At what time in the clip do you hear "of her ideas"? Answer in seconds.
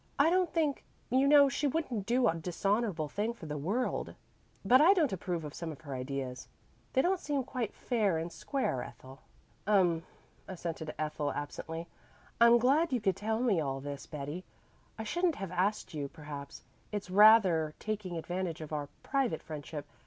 5.71-6.47